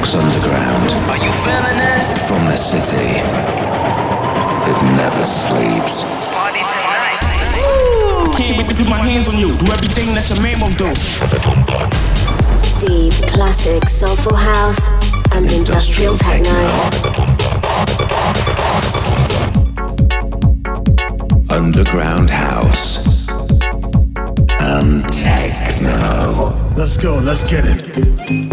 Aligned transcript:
walks 0.00 0.14
underground. 0.14 0.90
Are 1.10 1.16
you 1.18 1.30
feeling 1.44 1.76
this? 1.76 2.26
From 2.26 2.42
the 2.46 2.56
city. 2.56 3.20
It 4.70 4.78
never 4.96 5.26
sleeps. 5.26 6.32
Party 6.32 6.60
tonight. 6.60 7.18
Can't 8.34 8.56
wait 8.56 8.68
to 8.70 8.74
put 8.74 8.88
my 8.88 8.98
hands 8.98 9.28
on 9.28 9.36
you. 9.36 9.48
Do 9.58 9.66
everything 9.66 10.14
that 10.14 10.26
your 10.30 10.40
man 10.40 10.58
won't 10.60 10.78
do. 10.78 10.88
Deep, 12.80 13.12
classic, 13.28 13.86
soulful 13.88 14.36
house, 14.36 14.88
and 15.32 15.50
industrial, 15.52 16.16
techno. 16.16 16.50
Underground 21.50 22.30
house 22.30 23.28
and 24.60 25.06
techno. 25.12 26.54
Let's 26.74 26.96
go, 26.96 27.18
let's 27.18 27.44
get 27.44 27.64
it. 27.66 28.50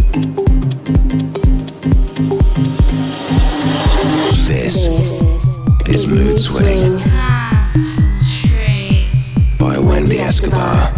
This 4.68 5.22
is 5.88 6.08
Mood 6.12 6.38
Swing 6.38 7.00
ah, 7.02 7.72
by 9.58 9.78
Wendy 9.78 10.20
Escobar. 10.20 10.97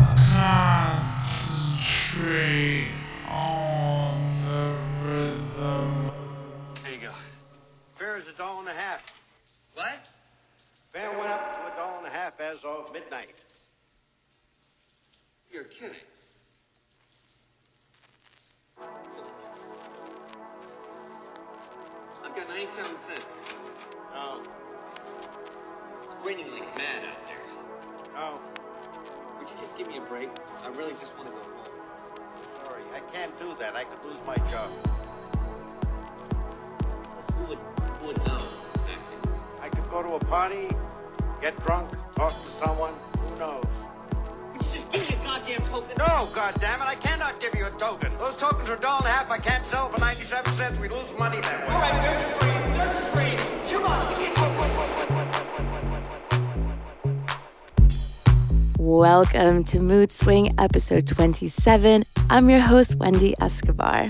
To 59.70 59.80
Mood 59.80 60.12
Swing 60.12 60.52
episode 60.58 61.06
27. 61.06 62.02
I'm 62.32 62.50
your 62.50 62.60
host, 62.60 62.98
Wendy 62.98 63.36
Escobar. 63.40 64.10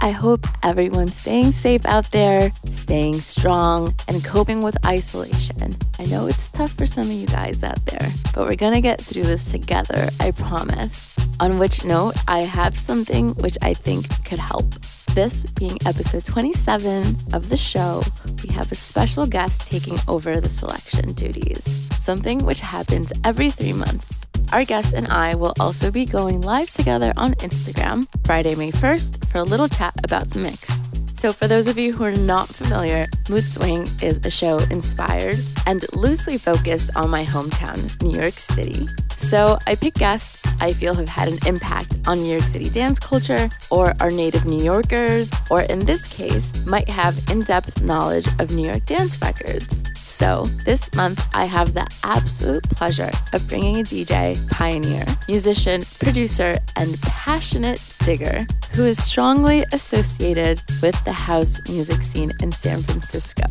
I 0.00 0.10
hope 0.10 0.46
everyone's 0.62 1.14
staying 1.14 1.50
safe 1.50 1.84
out 1.84 2.10
there, 2.10 2.48
staying 2.64 3.16
strong, 3.16 3.92
and 4.08 4.24
coping 4.24 4.60
with 4.60 4.74
isolation. 4.86 5.76
I 5.98 6.04
know 6.04 6.26
it's 6.26 6.50
tough 6.50 6.72
for 6.72 6.86
some 6.86 7.04
of 7.04 7.12
you 7.12 7.26
guys 7.26 7.62
out 7.62 7.84
there, 7.84 8.08
but 8.34 8.48
we're 8.48 8.56
gonna 8.56 8.80
get 8.80 8.98
through 8.98 9.24
this 9.24 9.52
together, 9.52 10.06
I 10.22 10.30
promise. 10.30 11.18
On 11.38 11.58
which 11.58 11.84
note, 11.84 12.14
I 12.26 12.38
have 12.38 12.74
something 12.74 13.34
which 13.42 13.58
I 13.60 13.74
think 13.74 14.06
could 14.24 14.38
help. 14.38 14.72
This 15.14 15.46
being 15.46 15.78
episode 15.86 16.24
27 16.24 17.06
of 17.34 17.48
the 17.48 17.56
show, 17.56 18.00
we 18.42 18.52
have 18.52 18.72
a 18.72 18.74
special 18.74 19.26
guest 19.26 19.70
taking 19.70 19.96
over 20.08 20.40
the 20.40 20.48
selection 20.48 21.12
duties, 21.12 21.64
something 21.96 22.44
which 22.44 22.58
happens 22.58 23.12
every 23.22 23.48
three 23.48 23.74
months. 23.74 24.28
Our 24.52 24.64
guest 24.64 24.92
and 24.92 25.06
I 25.12 25.36
will 25.36 25.54
also 25.60 25.92
be 25.92 26.04
going 26.04 26.40
live 26.40 26.68
together 26.68 27.12
on 27.16 27.34
Instagram 27.34 28.08
Friday, 28.26 28.56
May 28.56 28.72
1st 28.72 29.24
for 29.26 29.38
a 29.38 29.44
little 29.44 29.68
chat 29.68 29.94
about 30.02 30.30
the 30.30 30.40
mix. 30.40 30.82
So, 31.16 31.30
for 31.30 31.46
those 31.46 31.68
of 31.68 31.78
you 31.78 31.92
who 31.92 32.02
are 32.02 32.12
not 32.12 32.48
familiar, 32.48 33.06
Mood 33.30 33.44
Swing 33.44 33.82
is 34.02 34.18
a 34.24 34.30
show 34.30 34.58
inspired 34.72 35.36
and 35.64 35.84
loosely 35.94 36.36
focused 36.36 36.90
on 36.96 37.08
my 37.08 37.22
hometown, 37.24 37.78
New 38.02 38.20
York 38.20 38.34
City. 38.34 38.88
So, 39.10 39.56
I 39.68 39.76
pick 39.76 39.94
guests 39.94 40.60
I 40.60 40.72
feel 40.72 40.92
have 40.94 41.08
had 41.08 41.28
an 41.28 41.38
impact 41.46 42.08
on 42.08 42.18
New 42.18 42.32
York 42.32 42.42
City 42.42 42.68
dance 42.68 42.98
culture, 42.98 43.48
or 43.70 43.94
are 44.00 44.10
native 44.10 44.44
New 44.44 44.62
Yorkers, 44.62 45.30
or 45.50 45.62
in 45.62 45.78
this 45.78 46.14
case, 46.14 46.66
might 46.66 46.88
have 46.88 47.16
in 47.30 47.40
depth 47.40 47.84
knowledge 47.84 48.26
of 48.40 48.54
New 48.54 48.66
York 48.66 48.84
dance 48.84 49.22
records. 49.22 49.84
So, 49.96 50.44
this 50.64 50.94
month 50.94 51.28
I 51.34 51.44
have 51.44 51.74
the 51.74 51.86
absolute 52.04 52.64
pleasure 52.70 53.10
of 53.32 53.48
bringing 53.48 53.78
a 53.78 53.82
DJ, 53.82 54.36
pioneer, 54.50 55.04
musician, 55.28 55.82
producer, 56.00 56.56
and 56.76 57.00
passionate 57.02 57.80
digger 58.04 58.46
who 58.74 58.84
is 58.84 59.02
strongly 59.02 59.64
associated 59.72 60.60
with 60.82 61.03
the 61.04 61.12
house 61.12 61.60
music 61.68 62.02
scene 62.02 62.30
in 62.42 62.50
San 62.50 62.80
Francisco. 62.80 63.44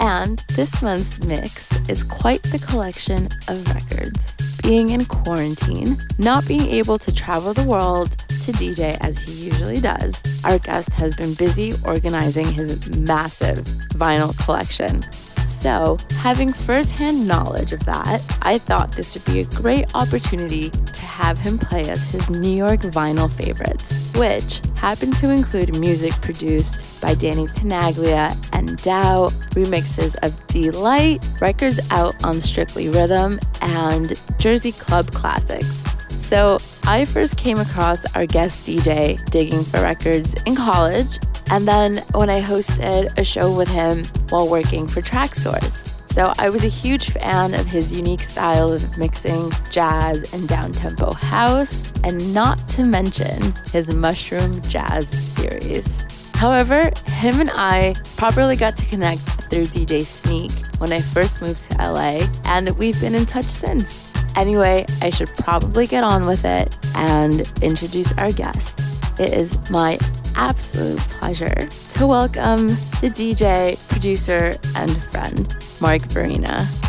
And 0.00 0.38
this 0.56 0.82
month's 0.82 1.24
mix 1.24 1.88
is 1.88 2.02
quite 2.02 2.42
the 2.42 2.64
collection 2.68 3.26
of 3.48 3.74
records. 3.74 4.36
Being 4.62 4.90
in 4.90 5.04
quarantine, 5.04 5.96
not 6.18 6.46
being 6.46 6.68
able 6.72 6.98
to 6.98 7.14
travel 7.14 7.52
the 7.52 7.68
world 7.68 8.10
to 8.10 8.52
DJ 8.52 8.96
as 9.00 9.18
he 9.18 9.46
usually 9.46 9.80
does, 9.80 10.22
our 10.44 10.58
guest 10.58 10.92
has 10.94 11.16
been 11.16 11.34
busy 11.34 11.72
organizing 11.84 12.46
his 12.46 12.96
massive 12.98 13.64
vinyl 13.94 14.36
collection. 14.44 15.00
So, 15.46 15.98
having 16.20 16.52
firsthand 16.52 17.28
knowledge 17.28 17.72
of 17.72 17.84
that, 17.84 18.20
I 18.42 18.58
thought 18.58 18.92
this 18.92 19.14
would 19.14 19.34
be 19.34 19.40
a 19.40 19.60
great 19.60 19.94
opportunity 19.94 20.70
to 20.70 21.02
have 21.02 21.38
him 21.38 21.58
play 21.58 21.82
us 21.90 22.12
his 22.12 22.30
New 22.30 22.56
York 22.56 22.80
vinyl 22.80 23.30
favorites, 23.30 24.12
which 24.16 24.60
happen 24.80 25.12
to 25.12 25.30
include 25.30 25.78
music 25.78 26.12
produced 26.22 26.83
by 27.00 27.14
Danny 27.14 27.46
Tenaglia 27.46 28.32
and 28.52 28.76
Dow, 28.82 29.28
remixes 29.54 30.16
of 30.22 30.46
Delight, 30.46 31.26
records 31.40 31.80
out 31.90 32.14
on 32.24 32.40
Strictly 32.40 32.88
Rhythm, 32.88 33.38
and 33.62 34.12
Jersey 34.38 34.72
Club 34.72 35.10
classics. 35.12 35.96
So, 36.08 36.58
I 36.86 37.04
first 37.04 37.36
came 37.36 37.58
across 37.58 38.14
our 38.16 38.26
guest 38.26 38.66
DJ 38.66 39.22
digging 39.30 39.62
for 39.62 39.82
records 39.82 40.34
in 40.46 40.54
college 40.54 41.18
and 41.50 41.66
then 41.68 41.98
when 42.14 42.30
I 42.30 42.40
hosted 42.40 43.16
a 43.18 43.24
show 43.24 43.56
with 43.56 43.68
him 43.68 44.04
while 44.30 44.50
working 44.50 44.86
for 44.86 45.00
Traxsource. 45.00 46.03
So 46.14 46.32
I 46.38 46.48
was 46.48 46.64
a 46.64 46.68
huge 46.68 47.10
fan 47.10 47.54
of 47.54 47.66
his 47.66 47.92
unique 47.92 48.20
style 48.20 48.70
of 48.70 48.96
mixing 48.96 49.50
jazz 49.68 50.32
and 50.32 50.44
downtempo 50.48 51.12
house, 51.24 51.92
and 52.04 52.32
not 52.32 52.56
to 52.68 52.84
mention 52.84 53.52
his 53.72 53.92
Mushroom 53.96 54.62
Jazz 54.62 55.08
series. 55.08 56.30
However, 56.36 56.92
him 57.08 57.40
and 57.40 57.50
I 57.52 57.96
properly 58.16 58.54
got 58.54 58.76
to 58.76 58.86
connect 58.86 59.22
through 59.22 59.64
DJ 59.64 60.02
Sneak 60.02 60.52
when 60.78 60.92
I 60.92 61.00
first 61.00 61.42
moved 61.42 61.68
to 61.72 61.78
LA, 61.78 62.20
and 62.44 62.70
we've 62.78 63.00
been 63.00 63.16
in 63.16 63.26
touch 63.26 63.46
since. 63.46 64.14
Anyway, 64.36 64.86
I 65.02 65.10
should 65.10 65.30
probably 65.38 65.88
get 65.88 66.04
on 66.04 66.26
with 66.26 66.44
it 66.44 66.78
and 66.94 67.40
introduce 67.60 68.16
our 68.18 68.30
guest. 68.30 69.18
It 69.18 69.32
is 69.32 69.68
my 69.68 69.98
absolute 70.36 71.00
pleasure 71.00 71.54
to 71.54 72.06
welcome 72.06 72.68
the 73.02 73.10
DJ, 73.12 73.76
producer, 73.88 74.52
and 74.76 74.96
friend, 75.06 75.52
Mark 75.84 76.00
Farina. 76.10 76.83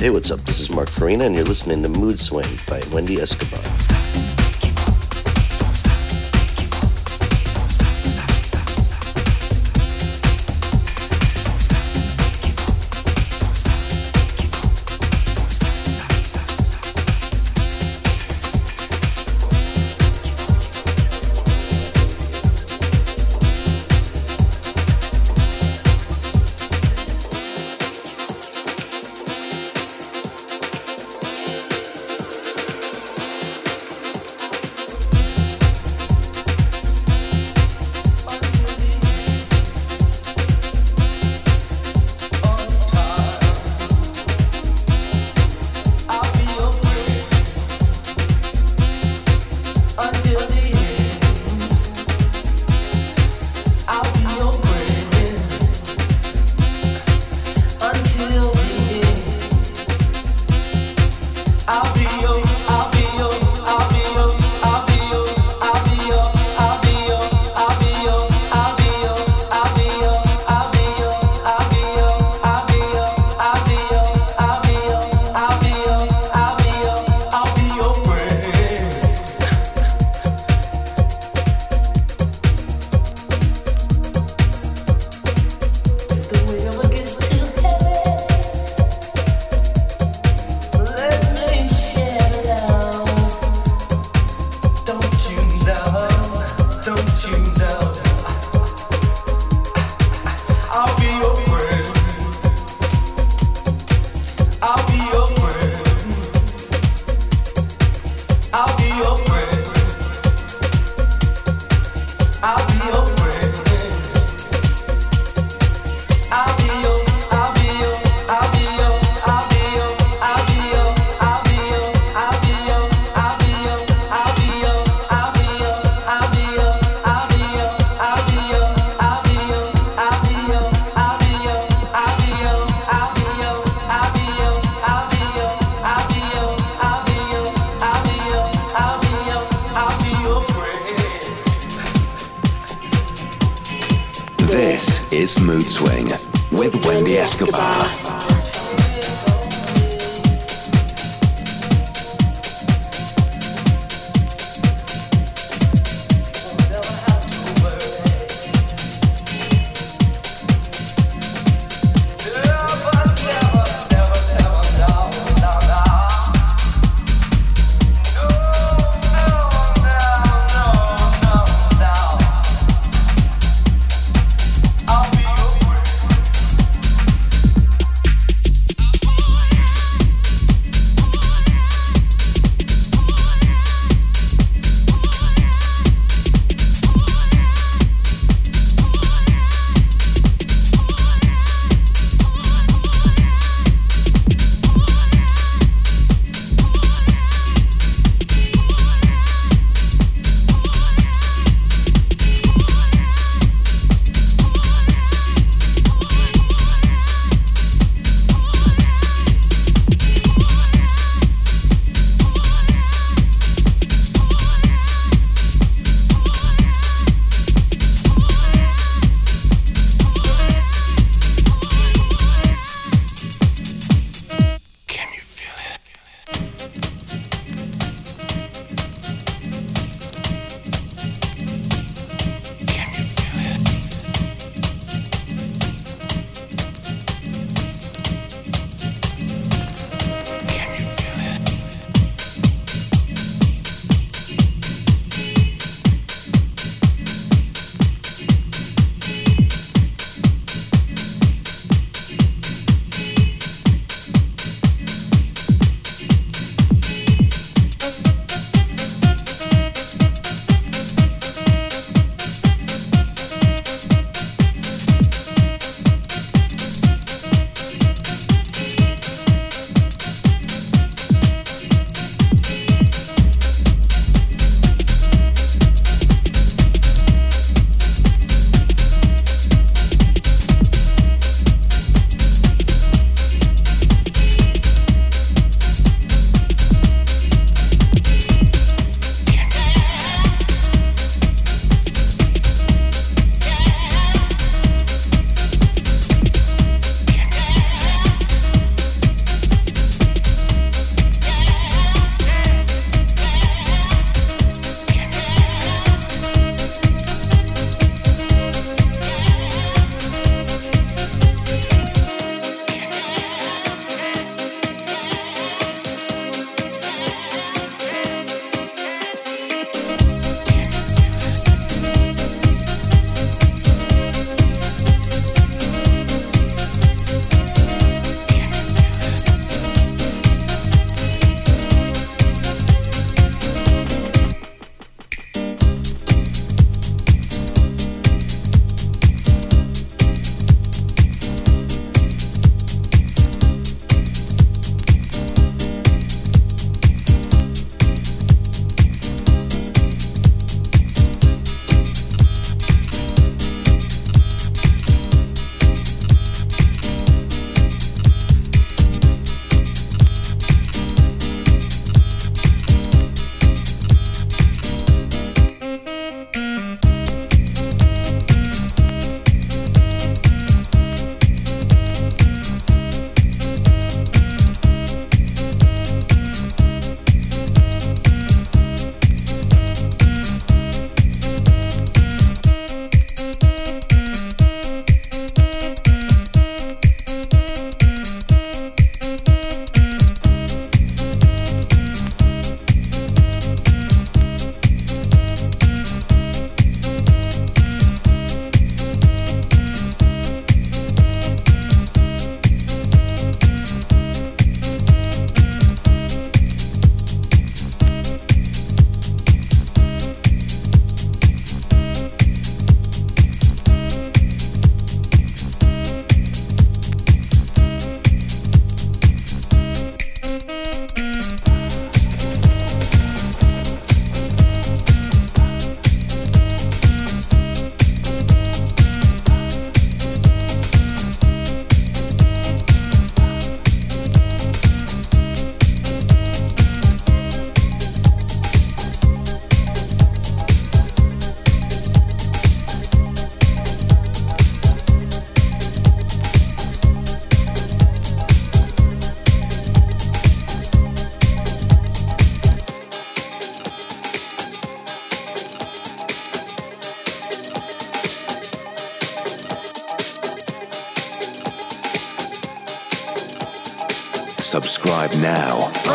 Hey, 0.00 0.10
what's 0.10 0.30
up? 0.30 0.38
This 0.42 0.60
is 0.60 0.70
Mark 0.70 0.88
Farina, 0.88 1.24
and 1.24 1.34
you're 1.34 1.44
listening 1.44 1.82
to 1.82 1.88
Mood 1.88 2.20
Swing 2.20 2.46
by 2.68 2.80
Wendy 2.92 3.20
Escobar. 3.20 4.27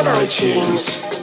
Now 0.01 0.11
on 0.57 1.22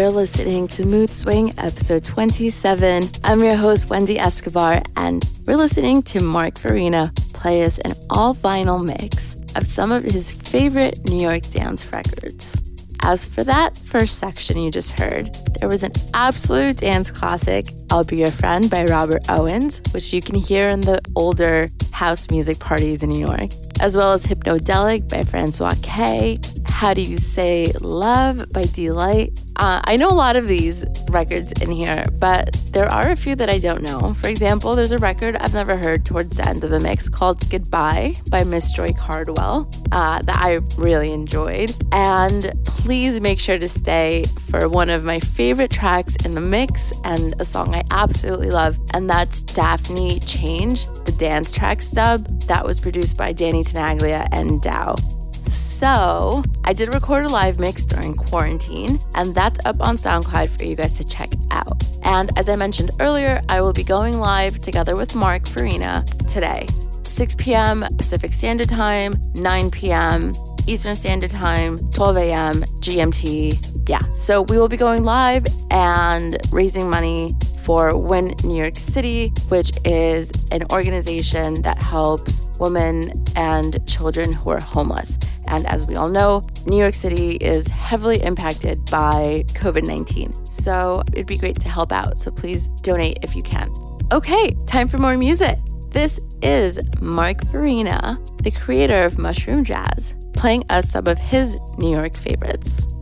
You're 0.00 0.08
listening 0.08 0.66
to 0.68 0.86
Mood 0.86 1.12
Swing, 1.12 1.52
episode 1.58 2.02
27. 2.04 3.10
I'm 3.22 3.44
your 3.44 3.54
host, 3.54 3.90
Wendy 3.90 4.18
Escobar, 4.18 4.80
and 4.96 5.22
we're 5.46 5.58
listening 5.58 6.02
to 6.04 6.22
Mark 6.22 6.56
Farina 6.56 7.12
play 7.34 7.64
us 7.64 7.78
an 7.80 7.92
all 8.08 8.34
vinyl 8.34 8.82
mix 8.82 9.38
of 9.56 9.66
some 9.66 9.92
of 9.92 10.02
his 10.02 10.32
favorite 10.32 11.04
New 11.04 11.20
York 11.20 11.42
dance 11.50 11.92
records. 11.92 12.62
As 13.02 13.26
for 13.26 13.44
that 13.44 13.76
first 13.76 14.16
section 14.16 14.58
you 14.58 14.70
just 14.70 14.98
heard, 14.98 15.34
there 15.60 15.68
was 15.68 15.82
an 15.82 15.92
absolute 16.14 16.78
dance 16.78 17.10
classic, 17.10 17.66
I'll 17.90 18.02
Be 18.02 18.16
Your 18.16 18.30
Friend 18.30 18.70
by 18.70 18.86
Robert 18.86 19.28
Owens, 19.28 19.82
which 19.92 20.14
you 20.14 20.22
can 20.22 20.36
hear 20.36 20.70
in 20.70 20.80
the 20.80 21.02
older 21.14 21.68
house 21.92 22.30
music 22.30 22.58
parties 22.58 23.02
in 23.02 23.10
New 23.10 23.26
York, 23.26 23.50
as 23.80 23.98
well 23.98 24.12
as 24.12 24.24
Hypnodelic 24.24 25.10
by 25.10 25.24
Francois 25.24 25.74
K, 25.82 26.38
How 26.64 26.94
Do 26.94 27.02
You 27.02 27.18
Say 27.18 27.72
Love 27.82 28.46
by 28.54 28.62
Deee-Lite. 28.62 29.38
Uh, 29.60 29.78
I 29.84 29.96
know 29.96 30.08
a 30.08 30.16
lot 30.16 30.36
of 30.36 30.46
these 30.46 30.86
records 31.10 31.52
in 31.60 31.70
here, 31.70 32.06
but 32.18 32.50
there 32.72 32.86
are 32.86 33.10
a 33.10 33.16
few 33.16 33.36
that 33.36 33.50
I 33.50 33.58
don't 33.58 33.82
know. 33.82 34.14
For 34.14 34.28
example, 34.28 34.74
there's 34.74 34.92
a 34.92 34.96
record 34.96 35.36
I've 35.36 35.52
never 35.52 35.76
heard 35.76 36.06
towards 36.06 36.38
the 36.38 36.48
end 36.48 36.64
of 36.64 36.70
the 36.70 36.80
mix 36.80 37.10
called 37.10 37.38
Goodbye 37.50 38.14
by 38.30 38.42
Miss 38.42 38.72
Joi 38.72 38.94
Cardwell 38.94 39.70
uh, 39.92 40.22
that 40.22 40.36
I 40.36 40.60
really 40.78 41.12
enjoyed. 41.12 41.74
And 41.92 42.50
please 42.64 43.20
make 43.20 43.38
sure 43.38 43.58
to 43.58 43.68
stay 43.68 44.24
for 44.48 44.66
one 44.66 44.88
of 44.88 45.04
my 45.04 45.20
favorite 45.20 45.70
tracks 45.70 46.16
in 46.24 46.34
the 46.34 46.40
mix 46.40 46.94
and 47.04 47.38
a 47.38 47.44
song 47.44 47.74
I 47.74 47.82
absolutely 47.90 48.50
love, 48.50 48.78
and 48.94 49.10
that's 49.10 49.42
Daphne 49.42 50.20
Change, 50.20 50.86
the 51.04 51.12
dance 51.12 51.52
track 51.52 51.82
stub 51.82 52.24
that 52.46 52.64
was 52.64 52.80
produced 52.80 53.18
by 53.18 53.34
Danny 53.34 53.62
Tenaglia 53.62 54.26
and 54.32 54.62
Dow. 54.62 54.96
So, 55.42 56.42
I 56.64 56.72
did 56.72 56.92
record 56.94 57.24
a 57.24 57.28
live 57.28 57.58
mix 57.58 57.86
during 57.86 58.14
quarantine, 58.14 58.98
and 59.14 59.34
that's 59.34 59.58
up 59.64 59.76
on 59.80 59.96
SoundCloud 59.96 60.48
for 60.48 60.64
you 60.64 60.76
guys 60.76 60.98
to 60.98 61.04
check 61.04 61.30
out. 61.50 61.82
And 62.04 62.30
as 62.38 62.48
I 62.48 62.56
mentioned 62.56 62.90
earlier, 63.00 63.40
I 63.48 63.60
will 63.60 63.72
be 63.72 63.82
going 63.84 64.18
live 64.18 64.58
together 64.58 64.96
with 64.96 65.14
Mark 65.14 65.46
Farina 65.46 66.04
today, 66.28 66.66
6 67.02 67.34
p.m. 67.36 67.84
Pacific 67.96 68.32
Standard 68.32 68.68
Time, 68.68 69.14
9 69.34 69.70
p.m. 69.70 70.32
Eastern 70.66 70.94
Standard 70.94 71.30
Time, 71.30 71.78
12 71.92 72.16
a.m. 72.18 72.54
GMT. 72.80 73.69
Yeah, 73.90 73.98
so 74.14 74.42
we 74.42 74.56
will 74.56 74.68
be 74.68 74.76
going 74.76 75.02
live 75.02 75.44
and 75.72 76.36
raising 76.52 76.88
money 76.88 77.32
for 77.64 77.98
Win 77.98 78.36
New 78.44 78.54
York 78.54 78.78
City, 78.78 79.32
which 79.48 79.72
is 79.84 80.30
an 80.52 80.62
organization 80.70 81.62
that 81.62 81.82
helps 81.82 82.44
women 82.60 83.24
and 83.34 83.84
children 83.88 84.32
who 84.32 84.50
are 84.50 84.60
homeless. 84.60 85.18
And 85.48 85.66
as 85.66 85.86
we 85.86 85.96
all 85.96 86.06
know, 86.06 86.42
New 86.66 86.76
York 86.76 86.94
City 86.94 87.32
is 87.38 87.66
heavily 87.66 88.22
impacted 88.22 88.78
by 88.92 89.42
COVID 89.54 89.84
19. 89.84 90.46
So 90.46 91.02
it'd 91.12 91.26
be 91.26 91.36
great 91.36 91.58
to 91.58 91.68
help 91.68 91.90
out. 91.90 92.20
So 92.20 92.30
please 92.30 92.68
donate 92.82 93.18
if 93.22 93.34
you 93.34 93.42
can. 93.42 93.74
Okay, 94.12 94.54
time 94.68 94.86
for 94.86 94.98
more 94.98 95.16
music. 95.16 95.58
This 95.88 96.20
is 96.42 96.78
Mark 97.00 97.44
Farina, 97.46 98.20
the 98.44 98.52
creator 98.52 99.02
of 99.02 99.18
Mushroom 99.18 99.64
Jazz, 99.64 100.14
playing 100.32 100.62
us 100.70 100.88
some 100.88 101.08
of 101.08 101.18
his 101.18 101.58
New 101.76 101.90
York 101.90 102.14
favorites. 102.14 102.94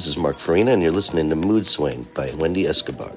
This 0.00 0.06
is 0.06 0.16
Mark 0.16 0.38
Farina, 0.38 0.72
and 0.72 0.82
you're 0.82 0.92
listening 0.92 1.28
to 1.28 1.36
Mood 1.36 1.66
Swing 1.66 2.08
by 2.14 2.30
Wendy 2.38 2.66
Escobar. 2.66 3.12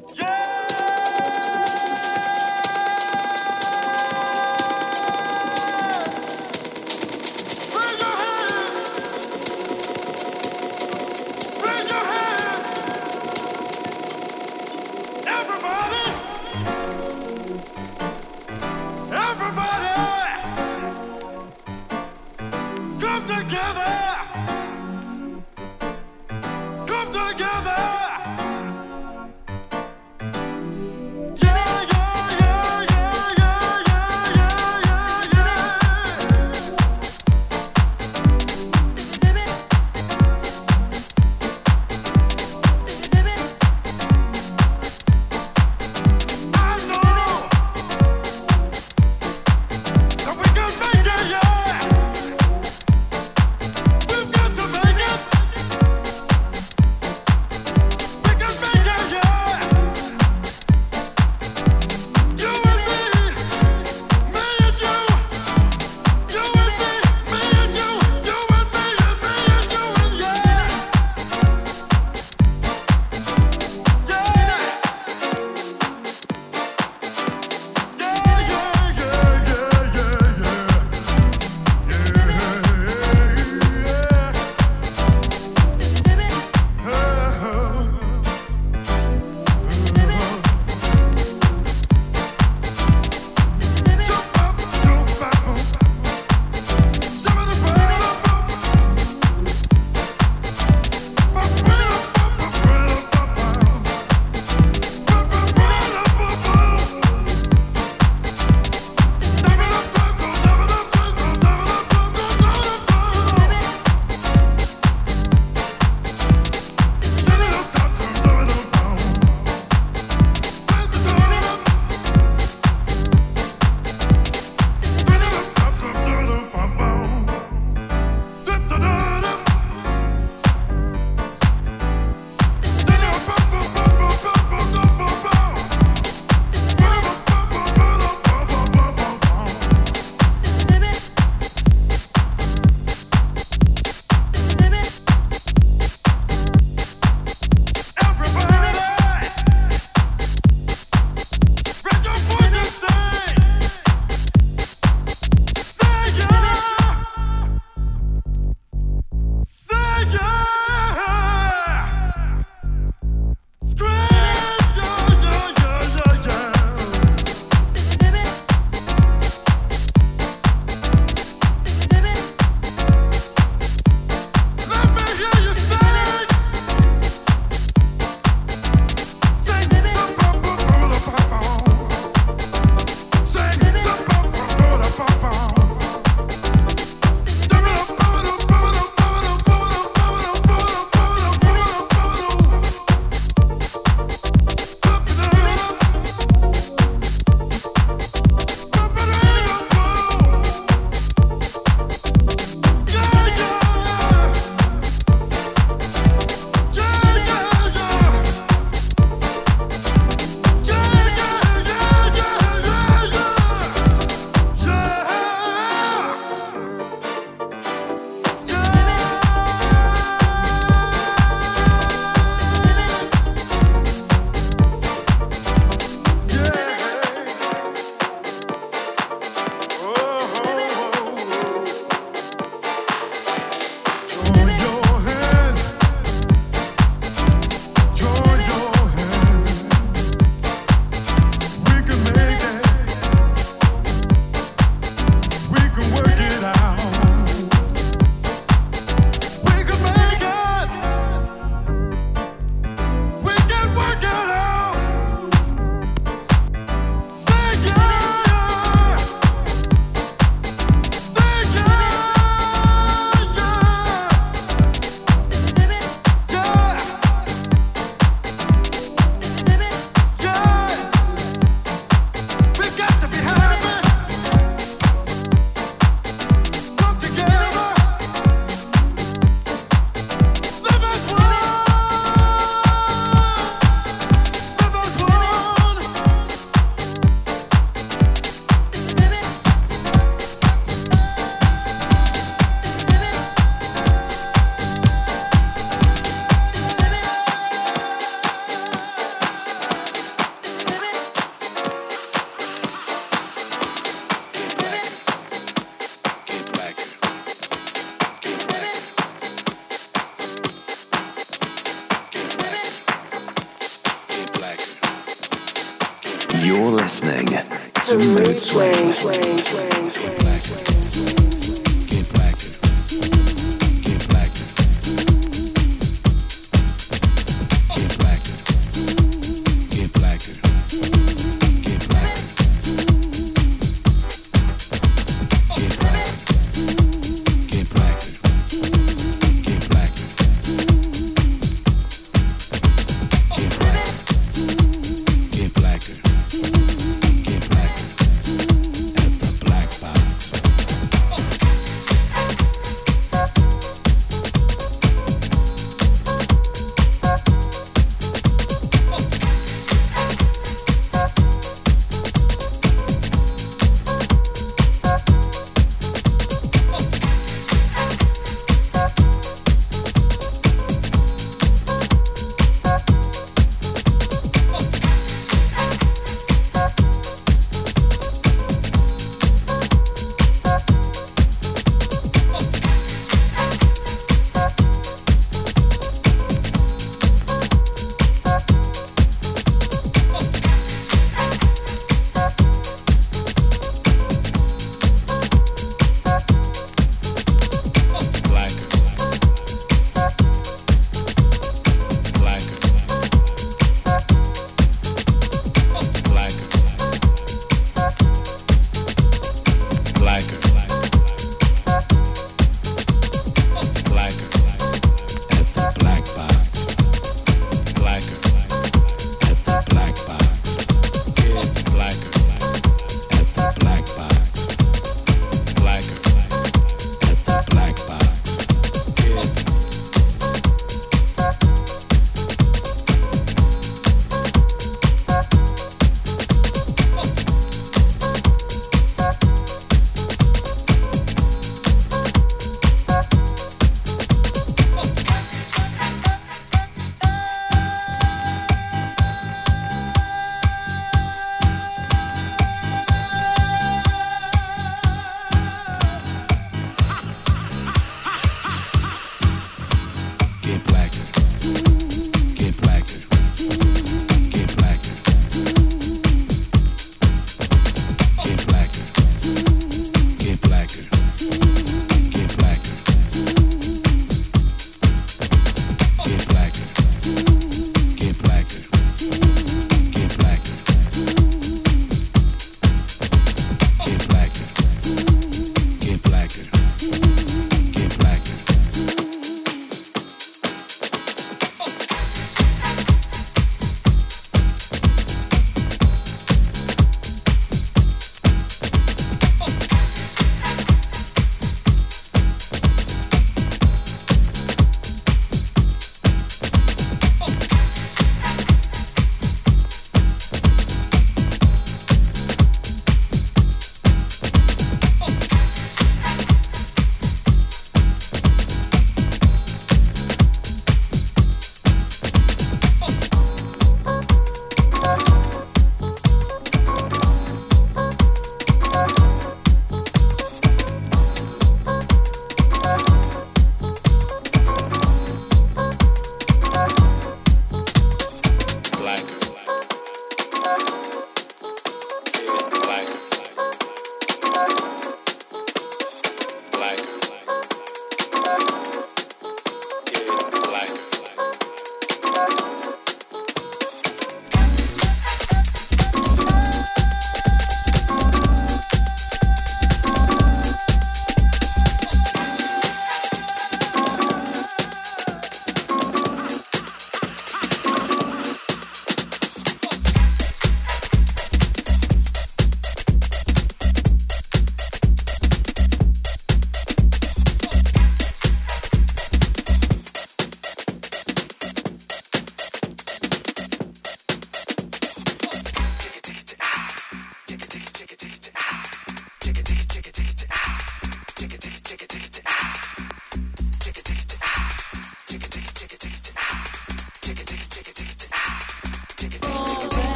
You're 316.55 316.69
listening 316.69 317.25
to 317.25 317.97
Mood 317.97 318.39
Swing. 318.39 318.73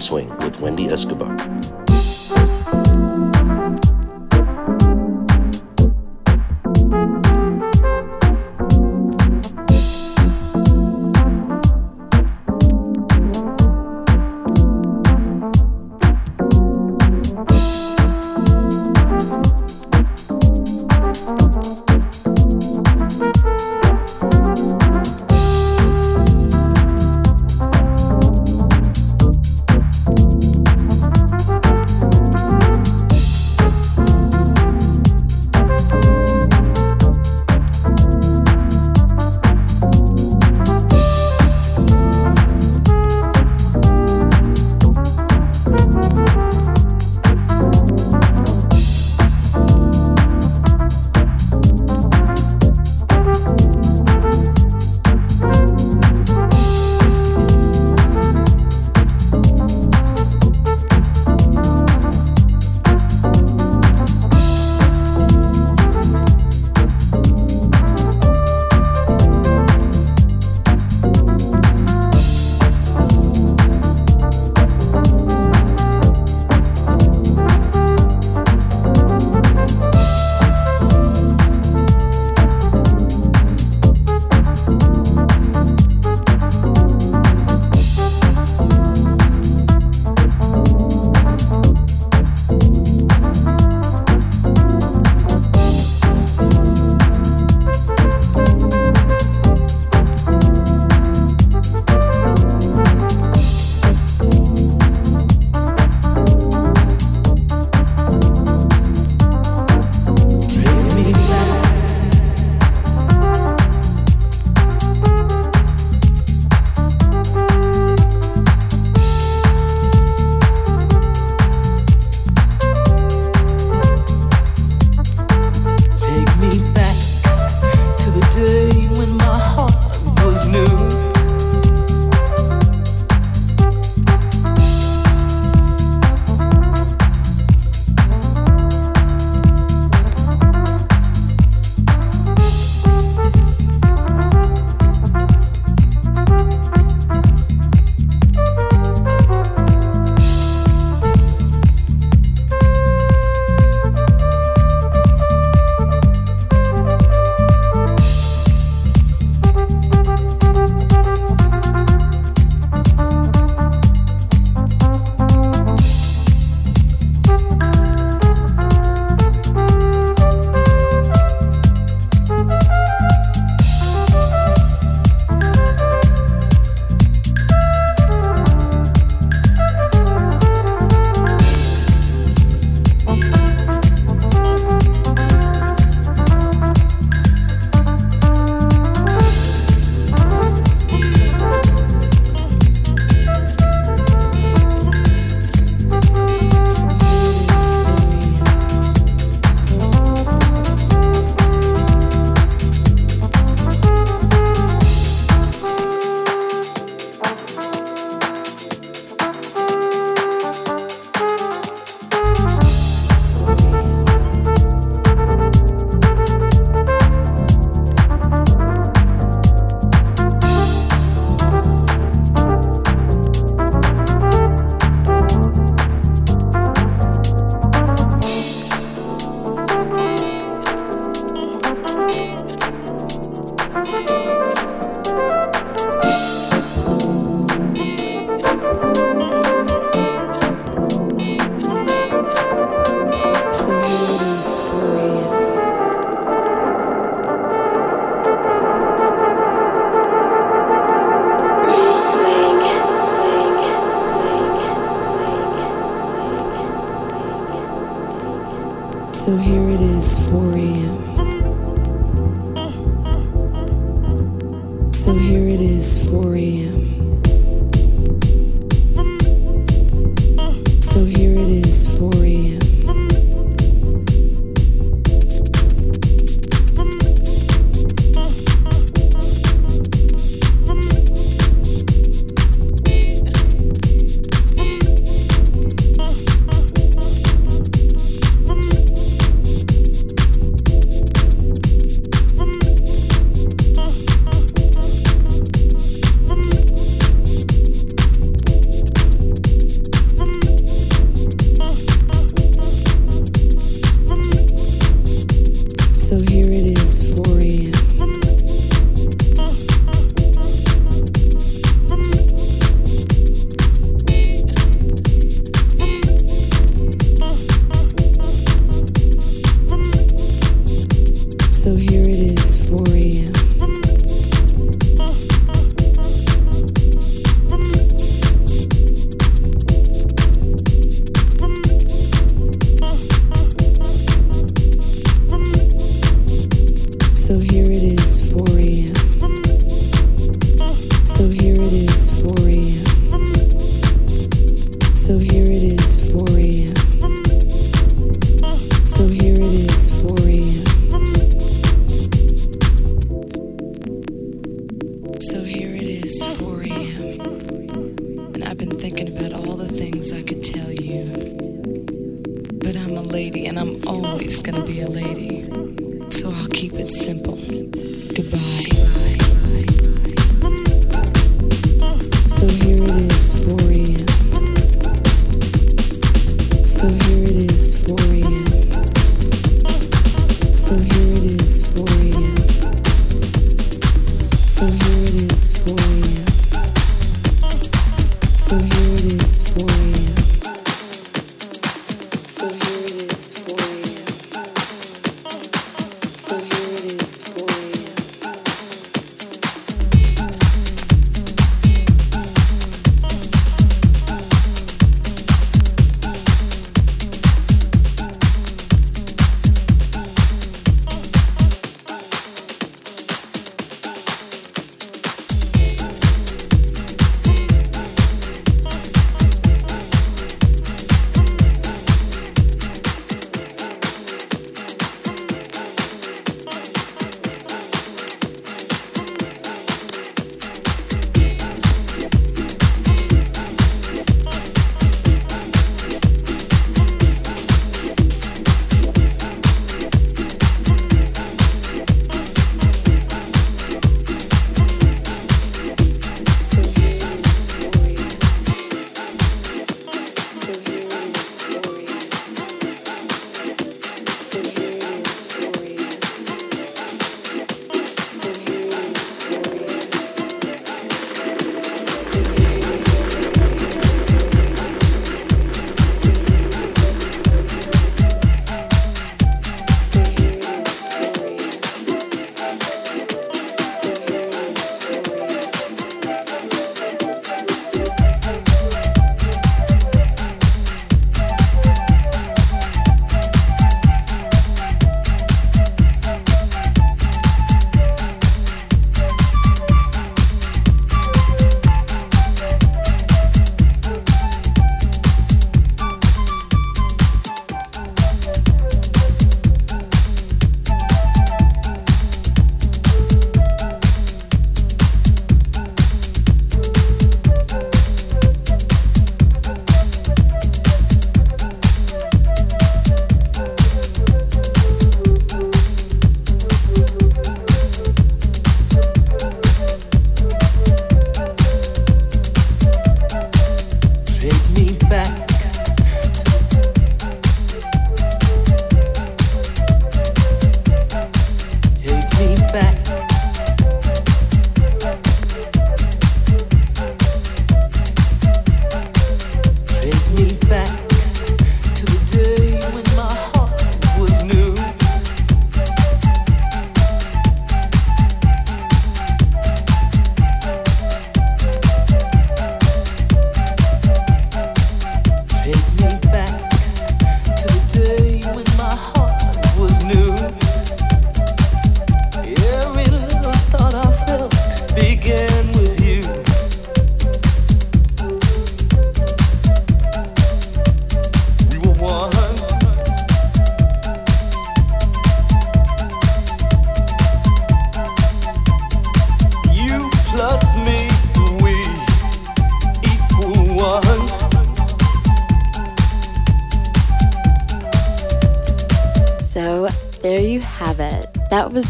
Swing 0.00 0.39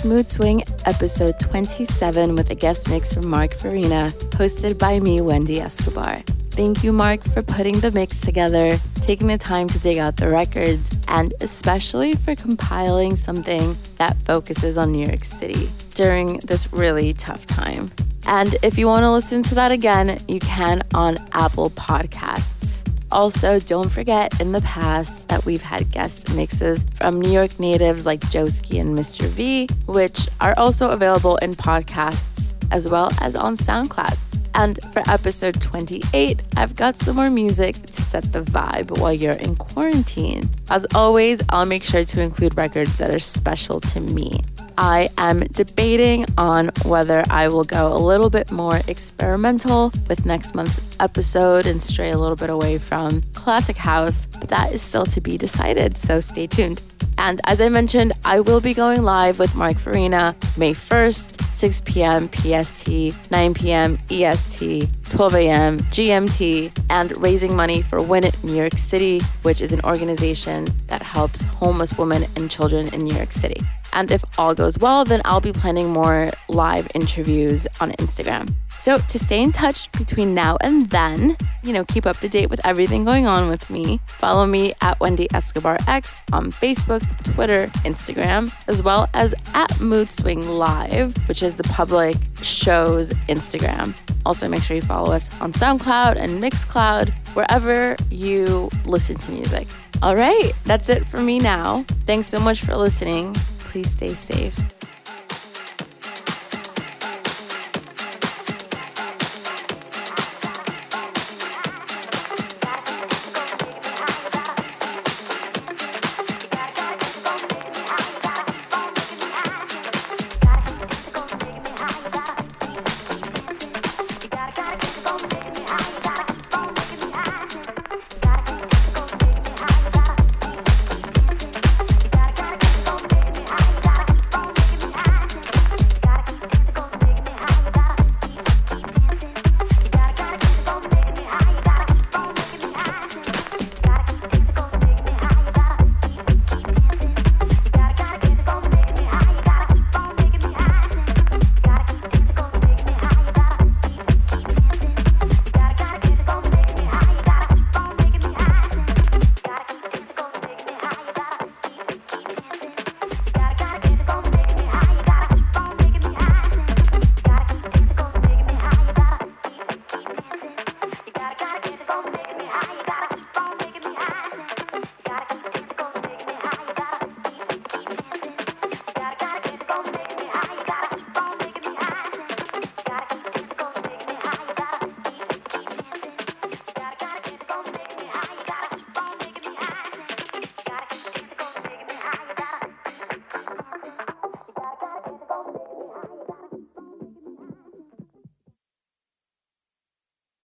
Mood 0.04 0.28
Swing 0.28 0.62
episode 0.86 1.38
27 1.40 2.34
with 2.34 2.50
a 2.50 2.54
guest 2.54 2.88
mix 2.88 3.12
from 3.12 3.28
Mark 3.28 3.54
Farina, 3.54 4.08
hosted 4.32 4.78
by 4.78 5.00
me, 5.00 5.20
Wendy 5.20 5.60
Escobar. 5.60 6.22
Thank 6.50 6.82
you, 6.82 6.92
Mark, 6.92 7.22
for 7.22 7.42
putting 7.42 7.80
the 7.80 7.90
mix 7.90 8.20
together, 8.20 8.78
taking 8.96 9.26
the 9.26 9.38
time 9.38 9.68
to 9.68 9.78
dig 9.78 9.98
out 9.98 10.16
the 10.16 10.28
records, 10.28 10.90
and 11.08 11.34
especially 11.40 12.14
for 12.14 12.34
compiling 12.34 13.16
something 13.16 13.76
that 13.96 14.16
focuses 14.16 14.78
on 14.78 14.92
New 14.92 15.06
York 15.06 15.24
City 15.24 15.70
during 15.94 16.38
this 16.38 16.72
really 16.72 17.12
tough 17.12 17.46
time. 17.46 17.90
And 18.26 18.56
if 18.62 18.78
you 18.78 18.86
want 18.86 19.02
to 19.02 19.10
listen 19.10 19.42
to 19.44 19.54
that 19.56 19.72
again, 19.72 20.18
you 20.28 20.40
can 20.40 20.82
on 20.94 21.16
Apple 21.32 21.70
Podcasts. 21.70 22.86
Also, 23.12 23.58
don't 23.58 23.90
forget 23.90 24.40
in 24.40 24.52
the 24.52 24.60
past 24.62 25.28
that 25.28 25.44
we've 25.44 25.62
had 25.62 25.90
guest 25.90 26.32
mixes 26.34 26.86
from 26.94 27.20
New 27.20 27.30
York 27.30 27.58
natives 27.58 28.06
like 28.06 28.20
Joeski 28.20 28.80
and 28.80 28.96
Mr. 28.96 29.26
V, 29.26 29.68
which 29.86 30.28
are 30.40 30.54
also 30.56 30.90
available 30.90 31.36
in 31.38 31.52
podcasts 31.54 32.54
as 32.70 32.88
well 32.88 33.10
as 33.20 33.34
on 33.34 33.54
SoundCloud. 33.54 34.16
And 34.54 34.78
for 34.92 35.02
episode 35.08 35.60
28, 35.60 36.42
I've 36.56 36.74
got 36.76 36.96
some 36.96 37.16
more 37.16 37.30
music 37.30 37.76
to 37.76 38.02
set 38.02 38.32
the 38.32 38.42
vibe 38.42 38.98
while 38.98 39.12
you're 39.12 39.32
in 39.32 39.56
quarantine. 39.56 40.50
As 40.68 40.86
always, 40.94 41.42
I'll 41.50 41.66
make 41.66 41.82
sure 41.82 42.04
to 42.04 42.20
include 42.20 42.56
records 42.56 42.98
that 42.98 43.12
are 43.14 43.20
special 43.20 43.80
to 43.80 44.00
me. 44.00 44.42
I 44.82 45.10
am 45.18 45.40
debating 45.40 46.24
on 46.38 46.70
whether 46.86 47.22
I 47.28 47.48
will 47.48 47.64
go 47.64 47.92
a 47.94 48.00
little 48.00 48.30
bit 48.30 48.50
more 48.50 48.80
experimental 48.88 49.92
with 50.08 50.24
next 50.24 50.54
month's 50.54 50.80
episode 50.98 51.66
and 51.66 51.82
stray 51.82 52.12
a 52.12 52.16
little 52.16 52.34
bit 52.34 52.48
away 52.48 52.78
from 52.78 53.20
classic 53.34 53.76
house, 53.76 54.24
but 54.24 54.48
that 54.48 54.72
is 54.72 54.80
still 54.80 55.04
to 55.04 55.20
be 55.20 55.36
decided, 55.36 55.98
so 55.98 56.18
stay 56.18 56.46
tuned. 56.46 56.80
And 57.18 57.42
as 57.44 57.60
I 57.60 57.68
mentioned, 57.68 58.14
I 58.24 58.40
will 58.40 58.62
be 58.62 58.72
going 58.72 59.02
live 59.02 59.38
with 59.38 59.54
Mark 59.54 59.76
Farina 59.76 60.34
May 60.56 60.72
1st, 60.72 61.52
6 61.52 61.80
p.m. 61.82 62.30
PST, 62.32 63.30
9 63.30 63.52
p.m. 63.52 63.98
EST, 64.08 64.88
12 65.10 65.34
a.m. 65.34 65.78
GMT, 65.80 66.72
and 66.88 67.14
raising 67.18 67.54
money 67.54 67.82
for 67.82 68.00
Win 68.00 68.24
It 68.24 68.42
New 68.42 68.56
York 68.56 68.72
City, 68.78 69.20
which 69.42 69.60
is 69.60 69.74
an 69.74 69.82
organization 69.82 70.68
that 70.86 71.02
helps 71.02 71.44
homeless 71.44 71.98
women 71.98 72.24
and 72.36 72.50
children 72.50 72.88
in 72.94 73.04
New 73.04 73.14
York 73.14 73.32
City. 73.32 73.60
And 73.92 74.10
if 74.10 74.24
all 74.38 74.54
goes 74.54 74.78
well, 74.78 75.04
then 75.04 75.20
I'll 75.24 75.40
be 75.40 75.52
planning 75.52 75.90
more 75.90 76.30
live 76.48 76.88
interviews 76.94 77.66
on 77.80 77.92
Instagram. 77.92 78.54
So 78.80 78.96
to 78.96 79.18
stay 79.18 79.42
in 79.42 79.52
touch 79.52 79.92
between 79.92 80.34
now 80.34 80.56
and 80.62 80.88
then, 80.88 81.36
you 81.62 81.74
know, 81.74 81.84
keep 81.84 82.06
up 82.06 82.16
to 82.18 82.28
date 82.30 82.48
with 82.48 82.64
everything 82.64 83.04
going 83.04 83.26
on 83.26 83.50
with 83.50 83.68
me, 83.68 84.00
follow 84.06 84.46
me 84.46 84.72
at 84.80 84.98
Wendy 85.00 85.28
Escobar 85.34 85.76
X 85.86 86.22
on 86.32 86.50
Facebook, 86.50 87.02
Twitter, 87.34 87.66
Instagram, 87.84 88.50
as 88.68 88.82
well 88.82 89.06
as 89.12 89.34
at 89.52 89.78
Mood 89.80 90.08
Swing 90.08 90.48
Live, 90.48 91.14
which 91.28 91.42
is 91.42 91.56
the 91.56 91.64
public 91.64 92.16
show's 92.40 93.12
Instagram. 93.28 93.94
Also, 94.24 94.48
make 94.48 94.62
sure 94.62 94.76
you 94.76 94.82
follow 94.82 95.12
us 95.12 95.28
on 95.42 95.52
SoundCloud 95.52 96.16
and 96.16 96.42
Mixcloud, 96.42 97.10
wherever 97.34 97.96
you 98.10 98.70
listen 98.86 99.16
to 99.16 99.32
music. 99.32 99.68
All 100.02 100.16
right, 100.16 100.52
that's 100.64 100.88
it 100.88 101.04
for 101.04 101.20
me 101.20 101.38
now. 101.38 101.84
Thanks 102.06 102.28
so 102.28 102.40
much 102.40 102.62
for 102.62 102.74
listening. 102.74 103.36
Please 103.70 103.92
stay 103.92 104.14
safe. 104.14 104.79